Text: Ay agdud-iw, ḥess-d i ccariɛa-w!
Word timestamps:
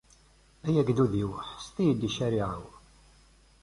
Ay 0.65 0.75
agdud-iw, 0.81 1.31
ḥess-d 1.49 1.77
i 2.07 2.09
ccariɛa-w! 2.13 2.65